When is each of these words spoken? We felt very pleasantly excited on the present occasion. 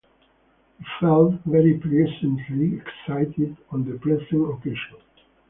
We 0.79 0.85
felt 0.99 1.35
very 1.45 1.77
pleasantly 1.77 2.79
excited 2.79 3.55
on 3.69 3.85
the 3.85 3.99
present 3.99 4.49
occasion. 4.51 4.97